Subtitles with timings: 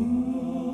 [0.00, 0.67] Ooh.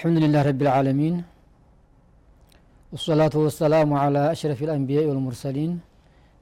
[0.00, 1.14] الحمد لله رب العالمين
[2.92, 5.72] والصلاة والسلام على أشرف الأنبياء والمرسلين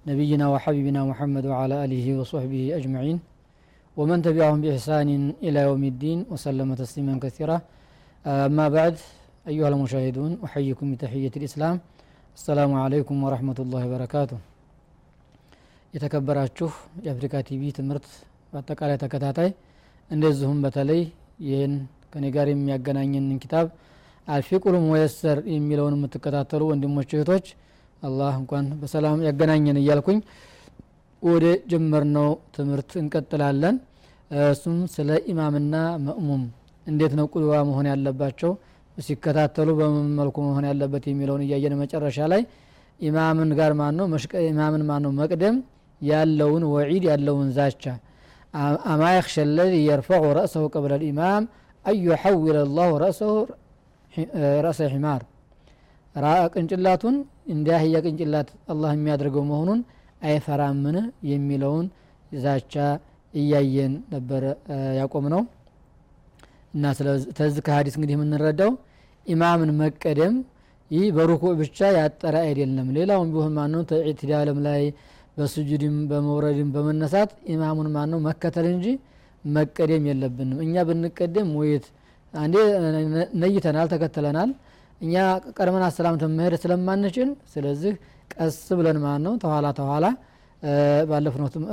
[0.07, 3.19] نبينا وحبيبنا محمد وعلى آله وصحبه أجمعين
[3.97, 5.09] ومن تبعهم بإحسان
[5.47, 7.57] إلى يوم الدين وسلم تسليما كثيرا
[8.49, 8.95] أما بعد
[9.51, 11.77] أيها المشاهدون أحييكم بتحية الإسلام
[12.39, 14.39] السلام عليكم ورحمة الله وبركاته
[15.95, 16.69] የተከበራችሁ
[17.05, 18.07] የአፍሪካ ቲቪ ትምህርት
[18.53, 19.51] በአጠቃላይ ተከታታይ
[20.11, 21.03] እንደዚሁም በተለይ
[21.49, 21.75] ይህን
[22.14, 23.68] ከኔ ጋር የሚያገናኘንን ኪታብ
[24.28, 27.46] አልፊቁል ሙየሰር የሚለውን የምትከታተሉ ወንድሞች እህቶች
[28.04, 30.20] አላህ እንኳን በሰላም ያገናኘን እያልኩኝ
[31.22, 33.78] ወደ ጀመርነው ትምህርት እንቀጥላለን።
[34.50, 36.44] እሱም ስለ ኢማምና መእሙም
[36.88, 38.52] እንዴት ነው ቁድዋ መሆን ያለባቸው
[38.98, 42.42] ሲከታተሉ በምን መልኩ መሆን ያለበት የሚለውን እያየን መጨረሻ ላይ
[43.00, 44.08] ኢማምን ጋር ማን ነው
[44.48, 45.58] ኢማምን ማን መቅደም
[46.02, 47.84] ያለውን ወዒድ ያለውን ዛቻ።
[48.92, 49.36] አማ የክሸ
[49.88, 51.44] የርፈዑ ረእሰሁ ቀብለ ልኢማም
[51.90, 52.90] አን ዩሐውል ላሁ
[54.64, 55.22] ረእሰ ሒማር
[56.54, 57.16] ቅንጭላቱን
[57.54, 59.80] እንደ አህያ ቅንጭላት አላህ የሚያደርገው መሆኑን
[60.22, 60.98] አይፈራምን
[61.30, 61.86] የሚለውን
[62.40, 62.74] ዛቻ
[63.34, 64.44] እያየን ነበረ
[65.00, 65.42] ያቆም ነው
[66.74, 68.72] እና ስለዚህ ከሀዲስ እንግዲህ የምንረዳው
[69.26, 70.36] ኢማምን መቀደም
[70.92, 73.82] ይህ በሩኩዕ ብቻ ያጠረ አይደለም። ሌላውም ቢሆን ማነው?
[73.90, 74.84] ተዕትዳልም ላይ
[75.38, 78.20] በስጁድም በመውረድም በመነሳት ኢማሙን ማነው?
[78.28, 78.86] መከተል እንጂ
[79.54, 81.86] መቀደም የለብንም። እኛ ብንቀደም ወይት
[82.34, 82.56] አንዴ
[83.42, 84.50] ነይተናል ተከትለናል።
[85.02, 85.14] እኛ
[85.58, 87.94] ቀድመን አሰላምተን መሄድ ስለማንችል ስለዚህ
[88.34, 90.06] ቀስ ብለን ማለት ነው ተኋላ ተኋላ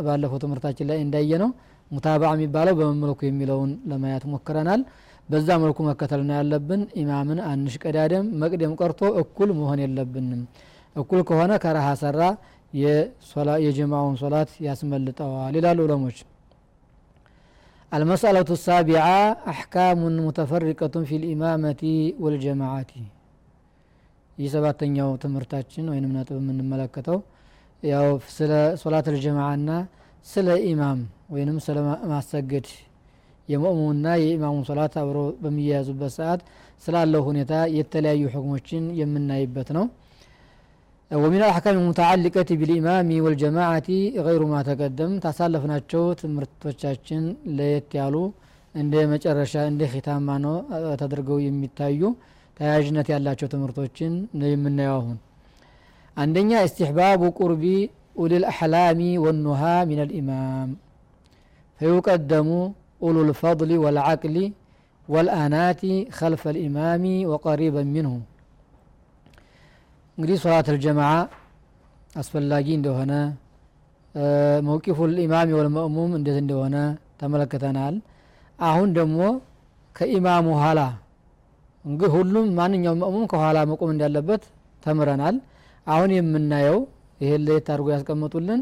[0.06, 1.50] ባለፈው ትምህርታችን ላይ እንዳየ ነው
[1.91, 4.80] ሙታባዕ የሚባለው በምን መልኩ የሚለውን ለማየት ሞክረናል።
[5.28, 10.42] በዛ መልኩ መከተል ነው ያለብን። ኢማምን አንሽ ቀዳደም መቅደም ቀርቶ እኩል መሆን የለብንም።
[10.96, 12.20] እኩል ከሆነ ከረሃ ሰራ
[13.64, 16.18] የጀማውን ሶላት ያስመልጠዋል ይላሉ ዑለሞች
[17.91, 21.83] المسألة السابعة أحكام متفرقة في الإمامة
[22.23, 22.91] والجماعة
[24.38, 27.17] ይህ ሰባተኛው ትምህርታችን ወይንም ነጥብ የምንመለከተው
[27.83, 28.05] ያው
[28.35, 28.51] ስለ
[28.83, 29.69] ሶላት ልጀማዓና
[30.25, 30.99] ስለ ኢማም
[31.33, 31.77] ወይንም ስለ
[32.11, 32.67] ማሰገድ
[33.49, 36.41] የመእሙና የኢማሙን ሶላት አብሮ በሚያያዙበት ሰዓት
[36.85, 39.85] ስላለው ሁኔታ የተለያዩ ሕክሞችን የምናይበት ነው
[41.11, 43.89] ومن الأحكام المتعلقة بالإمام والجماعة
[44.27, 47.23] غير ما تقدم ታሳለፍናቸው ትምህርቶቻችን
[47.57, 48.16] ለየት ያሉ
[48.75, 50.55] እንደ መጨረሻ እንደ ኺታማ ነው
[51.01, 52.01] ተደርገው የሚታዩ
[52.57, 55.17] ተያያዥነት ያላቸው ትምህርቶችን ነው የምናየው አሁን
[56.17, 57.63] አንደኛ استحباب قرب
[58.19, 60.69] أولي الأحلام والنهى من الإمام
[61.79, 62.49] فيقدم
[63.03, 64.35] أولو الفضل والعقل
[65.07, 65.81] والآنات
[66.19, 68.13] خلف الإمام وقريبا منه
[70.19, 71.10] እንግዲህ ሶላት አልጀማዓ
[72.15, 73.12] አስፈላጊ እንደሆነ
[74.69, 76.77] መውቂፉ ልኢማም ወልመእሙም እንዴት እንደሆነ
[77.21, 77.94] ተመለክተናል።
[78.59, 79.19] አሁን ደግሞ
[79.97, 80.81] ከኢማሙ ኋላ
[81.84, 84.43] እንግዲህ ሁሉም ማንኛውም መእሙም ከኋላ መቆም እንዳለበት
[84.82, 85.37] ተምረናል።
[85.87, 86.78] አሁን የምናየው
[87.21, 88.60] ይሄን ለየት አድርጎ ያስቀምጡልን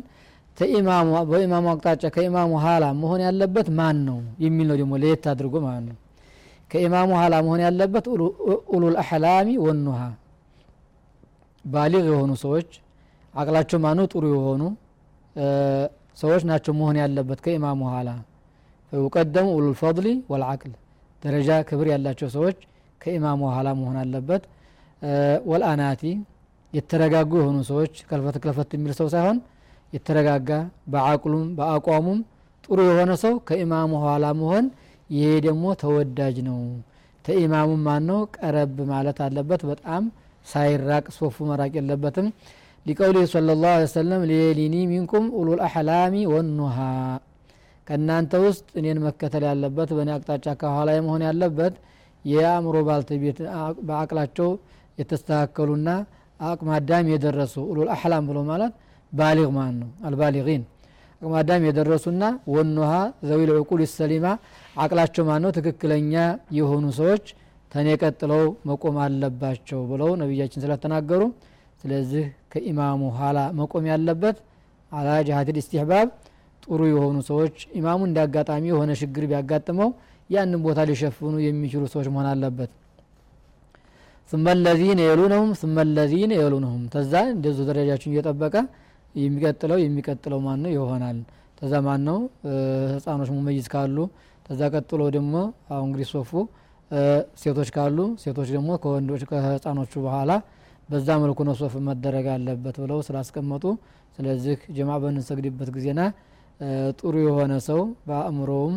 [0.56, 5.84] ተኢማሙ በኢማሙ አቅጣጫ ከኢማሙ ኋላ መሆን ያለበት ማን ነው የሚል ነው ደግሞ ለየት አድርጎ ማለት
[5.88, 5.96] ነው።
[6.70, 8.04] ከኢማሙ ኋላ መሆን ያለበት
[8.74, 10.00] ኡሉል አሕላሚ ወኑሃ
[11.64, 12.70] ባሊግ የሆኑ ሰዎች
[13.34, 14.62] አቅላቸው ማኑ ጥሩ የሆኑ
[16.16, 18.08] ሰዎች ናቸው መሆን ያለበት ከኢማሙ ኋላ።
[18.92, 20.72] ፈዩቀደሙ ኡሉል ፈضሊ ወልዓቅል
[21.22, 22.58] ደረጃ ክብር ያላቸው ሰዎች
[23.00, 24.42] ከኢማሙ ኋላ መሆን አለበት።
[25.50, 26.02] ወልአናቲ
[26.72, 29.38] የተረጋጉ የሆኑ ሰዎች ከልፈት ክልፈት የሚል ሰው ሳይሆን
[29.92, 30.50] የተረጋጋ
[30.92, 32.20] በአቅሉም በአቋሙም
[32.64, 34.66] ጥሩ የሆነ ሰው ከኢማሙ ኋላ መሆን
[35.10, 36.60] ይሄ ደግሞ ተወዳጅ ነው።
[37.24, 40.02] ተኢማሙ ማን ነው ቀረብ ማለት አለበት። በጣም
[40.46, 42.26] ሳይራቅ ሶፉ መራቅ የለበትም።
[42.86, 46.78] ሊቀውሊ صለ ላሁ ሰለም ሊየሊኒ ሚንኩም ኡሉል አሕላሚ ወኑሃ
[47.86, 51.74] ከእናንተ ውስጥ እኔን መከተል ያለበት በእኔ አቅጣጫ ከኋላ መሆን ያለበት
[52.24, 53.38] የአእምሮ ባልተቤት
[53.88, 54.50] በአቅላቸው
[55.00, 55.88] የተስተካከሉና
[56.40, 58.72] አቅመ አዳም የደረሱ ኡሉል አሕላም ብሎ ማለት
[59.12, 59.90] ባሊግ ማለት ነው?
[60.06, 60.62] አልባሊጊን።
[61.34, 61.34] አቅመ
[61.68, 62.22] የደረሱና
[62.54, 62.92] ወኑሃ
[63.28, 64.26] ዘዊል ዕቁል ሰሊማ
[64.76, 65.50] አቅላቸው ማን ነው?
[65.58, 66.14] ትክክለኛ
[66.58, 67.24] የሆኑ ሰዎች
[67.71, 71.21] ተኔ ቀጥለው መቆም አለባቸው ብለው ነቢያችን ስለተናገሩ
[71.81, 72.23] ስለዚህ
[72.53, 74.37] ከኢማሙ ኋላ መቆም ያለበት
[74.91, 76.07] አላ ጅሀት ኢስቲሕባብ
[76.63, 79.89] ጥሩ የሆኑ ሰዎች ኢማሙ እንደ አጋጣሚ የሆነ ችግር ቢያጋጥመው
[80.29, 82.71] ያንን ቦታ ሊሸፍኑ የሚችሉ ሰዎች መሆን አለበት
[84.29, 88.55] ثم الذين يلونهم ثم الذين يلونهم ተዛ እንደዙ ደረጃችን እየጠበቀ
[89.15, 91.17] የሚቀጥለው የሚቀጥለው ማን ነው ይሆናል
[91.59, 92.17] ተዛ ማን ነው
[92.95, 93.97] ህፃኖች ሙመይዝ ካሉ
[94.45, 95.33] ተዛ ቀጥሎ ደግሞ
[95.73, 96.31] አሁን እንግዲህ ሶፉ
[97.42, 100.32] ሴቶች ካሉ ሴቶች ደግሞ ከወንዶች ከህፃኖቹ በኋላ
[100.88, 103.64] በዛ መልኩ ነው ሶፍ መደረግ አለበት ብለው ስላስቀመጡ
[104.16, 106.00] ስለዚህ ጀማ በምንሰግድበት ጊዜና
[106.98, 108.74] ጥሩ የሆነ ሰው በአእምሮውም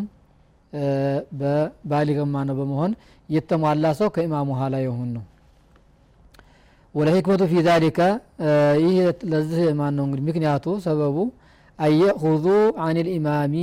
[1.89, 2.91] ባሊገማ ነው በመሆን
[3.29, 5.25] የተሟላ ሰው ከኢማሙ ኋላ የሆን ነው
[6.95, 7.99] ወለህክመቱ ፊ ዛሊከ
[8.83, 8.97] ይህ
[9.31, 11.17] ለዚህ ማን ነው እንግዲህ ምክንያቱ ሰበቡ
[11.79, 12.45] አየእኹዙ
[12.85, 13.55] አን ልኢማሚ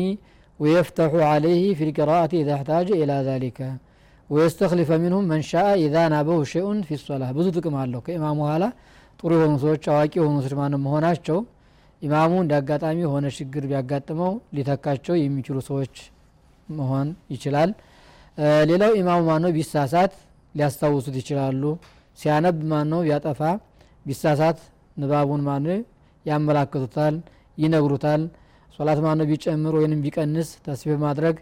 [0.61, 3.59] ወየፍተሑ አለይህ ፊ ልቅራአት ኢዛ እሕታጀ ኢላ ዛሊከ
[4.31, 8.65] ወየስተክሊፈ ሚንሁም መንሻአ ኢዛ ናበው ሸኡን ፊ ሶላ ብዙ ጥቅም አለው። ከኢማሙ ኋላ
[9.21, 11.39] ጥሩ የሆኑ ሰዎች አዋቂ የሆኑ ሰዎች ማንም መሆናቸው
[12.03, 15.95] ኢማሙ እንደ አጋጣሚ የሆነ ችግር ቢያጋጥመው ሊተካቸው የሚችሉ ሰዎች
[16.69, 17.71] መሆን ይችላል።
[18.71, 20.15] ሌላው ኢማሙ ማነው ቢሳሳት
[20.55, 21.63] ሊያስታውሱት ይችላሉ።
[22.19, 23.41] ሲያነብ ማነው ቢያጠፋ
[24.07, 24.59] ቢሳሳት
[24.97, 25.67] ንባቡን ማነ
[26.27, 27.15] ያመላክቱታል
[27.59, 28.23] ይነግሩታል።
[28.79, 31.37] ሶላት ማነው ቢጨምር ወይንም ቢቀንስ ተስቢህ ማድረግ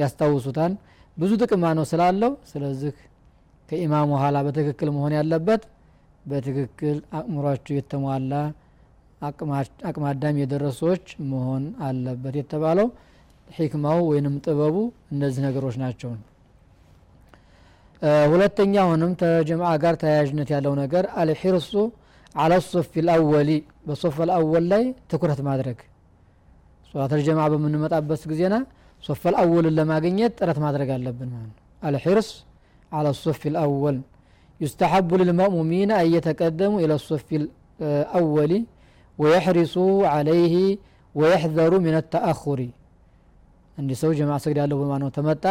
[0.00, 0.72] ያስታውሱታል።
[1.18, 2.32] ብዙ ጥቅም ማነው ስላለው?
[2.50, 2.92] ስለዚህ
[3.68, 5.62] ከኢማሙ ኋላ በትክክል መሆን ያለበት
[6.24, 8.32] በትክክል አእምሯቸው የተሟላ
[9.88, 12.88] አቅማዳም የደረሱ ሰዎች መሆን አለበት የተባለው
[13.48, 14.76] ሒክማው ወይንም ጥበቡ
[15.14, 16.10] እነዚህ ነገሮች ናቸው።
[18.32, 21.72] ሁለተኛ አሁንም ተጀምዓ ጋር ተያያዥነት ያለው ነገር አልሒርሱ
[22.34, 23.50] አለ ሶፍ ልአወሊ
[23.86, 24.82] በሶፍ ልአወል ላይ
[25.12, 25.78] ትኩረት ማድረግ።
[26.90, 28.54] ሶላት ልጀምዓ በምንመጣበት ጊዜና
[29.03, 32.29] ሶፍ ልአወልን ለማግኘት ጥረት ማድረግ አለብን ማለት ነው አልሒርስ
[32.91, 33.99] አለ ሶፍ ልአወል
[34.61, 38.51] يستحب للمأمومين أن يتقدموا إلى الصف الأول
[39.17, 40.55] ويحرصوا عليه
[41.15, 42.59] ويحذروا من التأخر
[43.77, 45.43] እንዲ ሰው ጀማ ሰግድ ያለው በማነው ተመጣ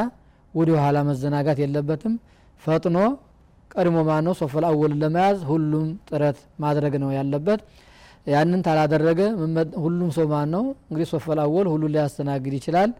[0.54, 2.12] ወደ ኋላ መዘናጋት የለበትም
[2.62, 2.96] ፈጥኖ
[3.74, 7.60] ቀድሞ ማነው ሶፈል አወልን ለመያዝ ሁሉም ጥረት ማድረግ ነው ያለበት
[8.34, 9.20] ያንን ታላደረገ
[9.84, 12.90] ሁሉም ሰው ማን ነው እንግዲህ ሶፈል አወል ሁሉ ሊያስተናግድ ይችላል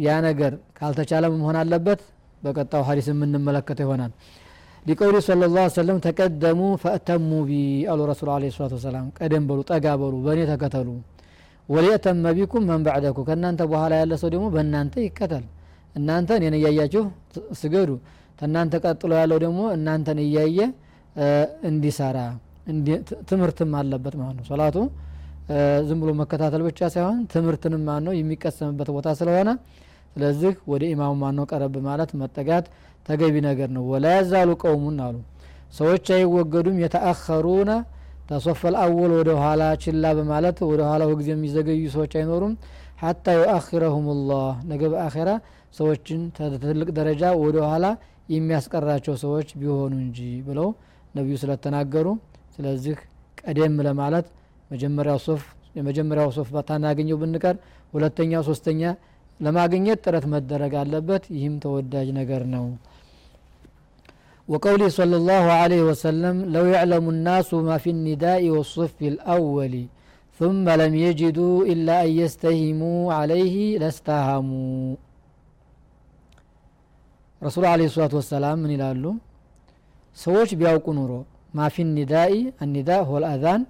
[0.00, 2.00] ያ ነገር ካልተቻለ መሆን አለበት?
[2.42, 4.12] በቀጣዩ ሀዲስ የምንመለከተው ይሆናል።
[4.86, 7.52] لقوله صلى الله عليه وسلم تقدموا فأتموا بي
[7.90, 10.88] አሉ ረሱል عليه الصلاة والسلام። ቀደም በሉ ጠጋ በሉ በእኔ ተከተሉ።
[11.68, 15.44] وليأتم بكم من بعدكم ከእናንተ በኋላ ያለ ሰው ደግሞ በእናንተ ይከተል።
[15.94, 17.02] እናንተ እኔን እያያችሁ
[17.60, 17.90] ስገዱ።
[18.38, 20.58] ከእናንተ ቀጥሎ ያለው ደግሞ እናንተን እያየ
[21.68, 22.18] እንዲሰራ
[23.28, 24.76] ትምህርትም አለበት ማለት ነው። ሶላቱ
[25.88, 29.50] ዝም ብሎ መከታተል ብቻ ሳይሆን ትምህርትንም ማን ነው የሚቀሰምበት ቦታ ስለሆነ
[30.12, 32.66] ስለዚህ ወደ ኢማሙ ማን ነው ቀረብ ማለት መጠጋት
[33.06, 35.16] ተገቢ ነገር ነው። ወላ ያዛሉ ቀውሙን አሉ።
[35.72, 37.70] ሰዎች አይወገዱም። የተአኸሩነ
[38.28, 42.52] ተሶፈል አወል ወደ ኋላ ችላ በማለት ወደ ኋላ ጊዜ የሚዘገዩ ሰዎች አይኖሩም።
[43.02, 45.30] ሐታ ዩአኪረሁም ላህ ነገ በአኼራ
[45.74, 46.20] ሰዎችን
[46.62, 47.86] ትልቅ ደረጃ ወደ ኋላ
[48.32, 50.18] የሚያስቀራቸው ሰዎች ቢሆኑ እንጂ
[50.48, 50.68] ብለው
[51.14, 52.06] ነቢዩ ስለተናገሩ
[52.56, 52.96] ስለዚህ
[53.42, 54.26] ቀደም ለማለት
[54.73, 55.41] መጀመሪያው ሶፍ
[55.77, 57.55] የመጀመሪያው ሶፍ ታናገኘው ብንቀር
[57.95, 58.81] ሁለተኛው ሶስተኛ
[59.39, 62.65] ለማግኘት ጥረት መደረግ አለበት ይህም ተወዳጅ ነገር ነው
[64.47, 69.73] وقوله صلى الله عليه وسلم لو يعلم الناس ما في النداء والصف الأول
[70.39, 74.95] ثم لم يجدوا إلا أن يستهموا عليه لاستهموا
[77.41, 79.11] رسول عليه الصلاة والسلام من يلالو
[80.17, 81.11] ሰዎች ቢያውቁ ኑሮ
[81.57, 83.61] ማፊ ኒዳኢ አኒዳ ሆል አዛን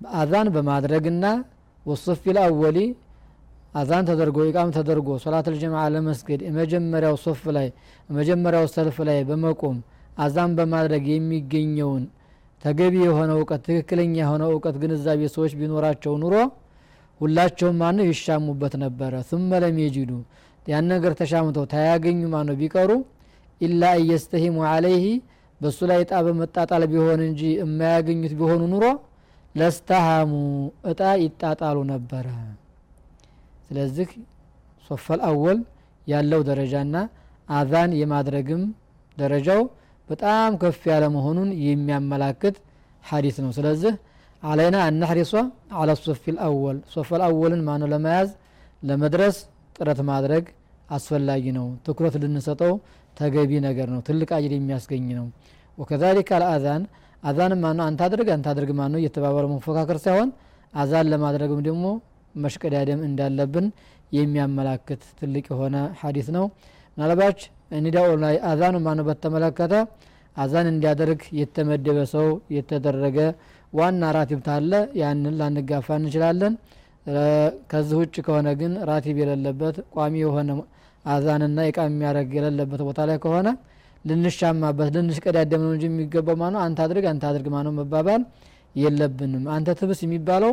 [0.00, 1.24] አዛን በማድረግና
[1.86, 2.78] ወሶፊ ልአወሊ
[3.74, 7.68] አዛን ተደርጎ ኢቃም ተደርጎ ሶላት ልጀማዓ ለመስገድ የመጀመሪያው ሶፍ ላይ
[8.08, 9.76] የመጀመሪያው ሰልፍ ላይ በመቆም
[10.18, 12.02] አዛን በማድረግ የሚገኘውን
[12.62, 16.34] ተገቢ የሆነ እውቀት ትክክለኛ የሆነ እውቀት ግንዛቤ ሰዎች ቢኖራቸው ኑሮ
[17.20, 20.10] ሁላቸውም ማነው ይሻሙበት ነበረ። ثم ለም የጅዱ
[20.66, 22.90] ያን ነገር ተሻምተው ታያገኙ ማነው ቢቀሩ
[23.60, 25.06] ኢላ እየስተሂሙ አለይህ
[25.60, 28.84] በእሱ ላይ እጣ በመጣጣል ቢሆን እንጂ የማያገኙት ቢሆኑ ኑሮ
[29.54, 30.32] ለስተሃሙ
[30.90, 32.26] እጣ ይጣጣሉ ነበረ።
[33.66, 34.08] ስለዚህ
[34.90, 35.58] ሶፈል አወል
[36.06, 36.94] ያለው ደረጃና
[37.48, 38.62] አዛን የማድረግም
[39.16, 39.60] ደረጃው
[40.08, 42.56] በጣም ከፍ ያለ መሆኑን የሚያመላክት
[43.04, 43.92] ሀዲስ ነው። ስለዚህ
[44.42, 45.32] አለይና አናሕሪሷ
[45.78, 48.28] አለ ሶፊል አወል። ሶፈል አወልን ማነው ለመያዝ?
[48.82, 49.36] ለመድረስ
[49.76, 50.44] ጥረት ማድረግ
[50.88, 52.72] አስፈላጊ ነው። ትኩረት ልንሰጠው
[53.16, 55.26] ተገቢ ነገር ነው። ትልቅ አጅር የሚያስገኝ ነው።
[55.78, 56.82] ወከዛሊክ አልአዛን
[57.22, 60.28] አዛን ማነው አንተ አድርግ አንተ አድርግ ማነው እየተባባለ መፎካከር ሳይሆን
[60.72, 61.86] አዛን ለማድረግም ደግሞ
[62.34, 63.66] መሽቀዳደም እንዳለብን
[64.12, 66.44] የሚያመላክት ትልቅ የሆነ ሀዲስ ነው።
[66.96, 67.40] ምናልባች
[67.84, 69.74] ኒዳኡ ላይ አዛኑ ማነው በተመለከተ
[70.36, 73.18] አዛን እንዲያደርግ የተመደበ ሰው የተደረገ
[73.72, 76.54] ዋና ራቲብ ታለ ያንን ላንጋፋ እንችላለን።
[77.70, 80.50] ከዚህ ውጭ ከሆነ ግን ራቲብ የሌለበት ቋሚ የሆነ
[81.04, 83.48] አዛንና ኢቃም የሚያደርግ የሌለበት ቦታ ላይ ከሆነ
[84.04, 88.22] ልንሻማበት ልንሽቀዳደም ነው እንጂ የሚገባው ማ ነው አንተ አድርግ አንተ አድርግ ማ ነው መባባል
[88.74, 90.52] የለብንም። አንተ ትብስ የሚባለው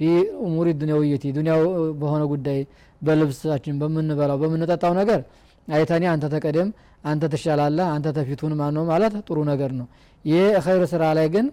[0.00, 0.08] ፊ
[0.44, 1.62] ኡሙሪ ዱንያውየቲ ዱንያው
[2.00, 2.60] በሆነ ጉዳይ
[3.02, 5.20] በልብሳችን በምንበላው በምንጠጣው ነገር
[5.68, 6.68] አይተኔ አንተ ተቀደም
[7.04, 9.86] አንተ ትሻላለህ አንተ ተፊቱን ማ ነው ማለት ጥሩ ነገር ነው።
[10.24, 11.46] ይህ ኸይር ስራ ላይ ግን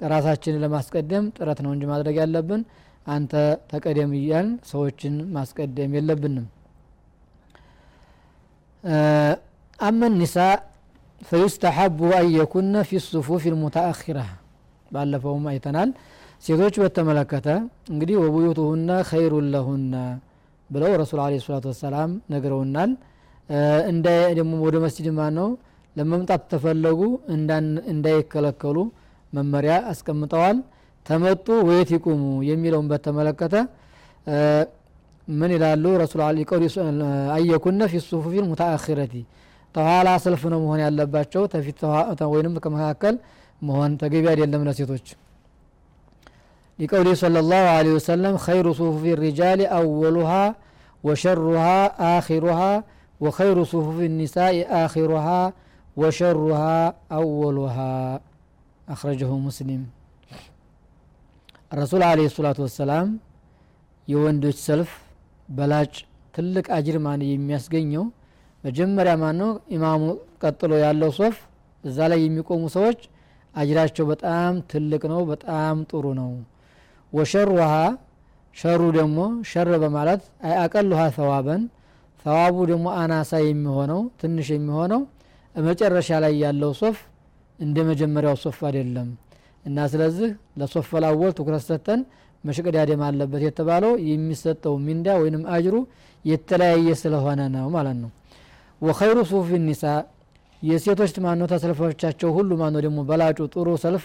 [0.00, 2.62] ራሳችንን ለማስቀደም ጥረት ነው እንጂ ማድረግ ያለብን
[3.06, 3.32] አንተ
[3.70, 6.46] ተቀደም እያልን ሰዎችን ማስቀደም የለብንም
[9.82, 10.36] አመን ኒሳ
[11.20, 14.18] ፈዩስተሐቡ አን የኩነ ፊ ሱፉፍ ልሙተአኪራ
[14.90, 15.90] ባለፈውም አይተናል
[16.44, 17.48] ሴቶች በተመለከተ
[17.92, 19.94] እንግዲህ ወቡዩቱሁነ ኸይሩን ለሁነ
[20.70, 22.90] ብለው ረሱል አለ ሰላቱ ወሰላም ነግረውናል
[23.92, 24.06] እንደ
[24.38, 25.48] ደግሞ ወደ መስጅድ ማ ነው
[25.96, 27.00] ለመምጣት ተፈለጉ
[27.92, 28.76] እንዳይከለከሉ
[29.32, 30.58] መመሪያ አስቀምጠዋል
[31.06, 32.20] ተመጡ ወየት ይቁሙ
[32.50, 33.54] የሚለውን በተመለከተ
[35.28, 36.20] ምን ይላሉ ረሱል
[37.36, 39.14] አየኩነ ፊ ሱፉፊ ሙተአኪረቲ
[39.75, 41.79] ተኋላ ሰልፍ ነው መሆን ያለባቸው ተፊት
[42.33, 43.15] ወይንም ከመካከል
[43.61, 45.07] መሆን ተገቢ አይደለም ለሴቶች
[46.79, 50.43] ሊቀውሊ صلى الله عليه وسلم خير صفوف الرجال أولها
[51.03, 51.77] وشرها
[52.17, 52.71] آخرها
[53.21, 54.53] وخير صفوف النساء
[54.85, 55.41] آخرها
[56.01, 56.77] وشرها
[57.19, 57.93] أولها
[58.87, 59.81] أخرجه مسلم
[61.71, 63.07] الرسول عليه الصلاة والسلام
[64.07, 64.91] የወንዶች ሰልፍ
[65.49, 65.93] በላጭ
[66.35, 68.03] ትልቅ አጅር ማን የሚያስገኘው
[68.64, 70.02] መጀመሪያ ማን ነው ኢማሙ
[70.42, 71.36] ቀጥሎ ያለው ሶፍ
[71.84, 73.00] እዛ ላይ የሚቆሙ ሰዎች
[73.54, 76.30] አጅራቸው በጣም ትልቅ ነው በጣም ጥሩ ነው።
[77.12, 77.72] وشرها
[78.56, 79.18] شر ደግሞ
[79.50, 81.62] ሸር በማለት أي أقلها ثوابا
[82.24, 85.02] ሰዋቡ ደግሞ አናሳ የሚሆነው ትንሽ የሚሆነው
[85.54, 86.98] መጨረሻ ላይ ያለው ሶፍ
[87.58, 89.08] እንደ መጀመሪያው ሶፍ አይደለም።
[89.64, 92.00] እና ስለዚህ ለ الصف الأول ትኩረት ሰጥተን
[92.44, 95.76] መሽቀዳደም አለበት የተባለው የሚሰጠው ሚንዳ ወይንም አጅሩ
[96.24, 98.10] የተለያየ ስለሆነ ነው ማለት ነው
[98.82, 99.84] ወኸይሩ ሱፊ ኒሳ
[100.62, 104.04] የሴቶች ማነው ተሰልፎቻቸው ሁሉ ማነው ደግሞ በላጩ ጥሩ ሰልፍ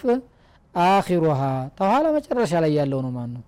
[0.76, 1.42] አኺሩሃ
[1.78, 3.44] ተኋላ መጨረሻ ላይ ያለው ነው ማነው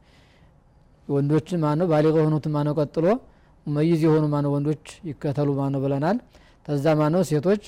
[1.07, 3.05] ወንዶች ማነው ባሊغ የሆኑት ማነው ቀጥሎ
[3.65, 6.17] መይዝ የሆኑ ማነው ወንዶች ይከተሉ ማነው ብለናል።
[6.65, 7.63] ተዛ ማነው ሴቶች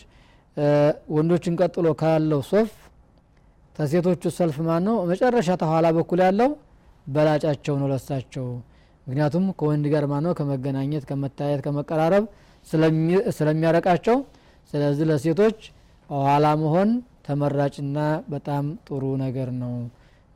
[1.15, 2.71] ወንዶችን ቀጥሎ ካለው ሶፍ
[3.75, 6.49] ተሴቶቹ ሰልፍ ማነው መጨረሻ ተኋላ በኩል ያለው
[7.07, 8.47] በላጫቸው ነው ለሳቸው።
[9.07, 12.25] ምክንያቱም ከወንድ ጋር ማነው ከመገናኘት ከመታየት ከመቀራረብ
[13.33, 14.17] ስለሚያረቃቸው።
[14.73, 15.57] ስለዚህ ለሴቶች
[16.09, 16.89] ኋላ መሆን
[17.27, 17.97] ተመራጭና
[18.33, 19.73] በጣም ጥሩ ነገር ነው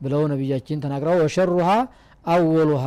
[0.00, 1.68] ብለው ነቢያችን ተናግረው وشرها
[2.24, 2.84] أولها።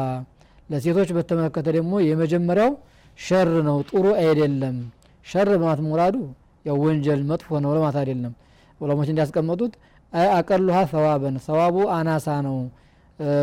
[0.70, 2.72] ለሴቶች በተመለከተ ደግሞ የመጀመሪያው
[3.20, 4.76] ሸር ነው ጥሩ አይደለም።
[5.26, 6.16] ሸር በማለት ሙራዱ
[6.66, 8.34] ያው ወንጀል መጥፎ ነው ለማለት አይደለም።
[8.82, 9.74] ዑለሞች እንዳስቀመጡት
[10.36, 12.58] أقلها ثوابا ሰዋቡ አናሳ ነው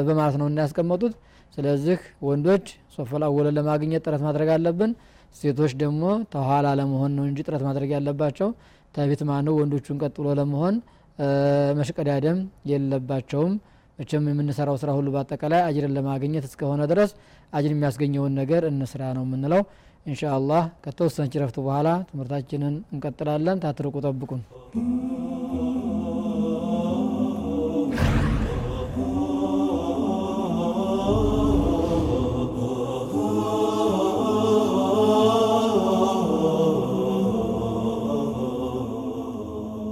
[0.06, 1.12] በማለት ነው እንዳያስቀመጡት
[1.54, 4.90] ስለዚህ ወንዶች ሶፈል አወለን ለማግኘት ጥረት ማድረግ አለብን
[5.34, 6.02] ሴቶች ደግሞ
[6.34, 8.48] ተኋላ ለመሆን ነው እንጂ ጥረት ማድረግ ያለባቸው።
[8.94, 9.54] ተፊት ማነው?
[9.60, 10.76] ወንዶቹን ቀጥሎ ለመሆን
[11.78, 12.38] መሽቀዳደም
[12.70, 13.54] የለባቸውም።
[13.98, 17.12] መቼም የምንሰራው ስራ ሁሉ በአጠቃላይ አጅርን ለማግኘት እስከሆነ ድረስ
[17.52, 19.62] አጅር የሚያስገኘውን ነገር እንስራ ነው የምንለው።
[20.06, 24.42] እንሻ አላህ ከተወሰነች ረፍት በኋላ ትምህርታችንን እንቀጥላለን። ታትርቁ ጠብቁን